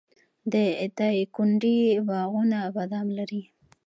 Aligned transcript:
د 0.51 0.55
دایکنډي 0.97 1.77
باغونه 2.07 2.59
بادام 2.75 3.07
لري. 3.17 3.41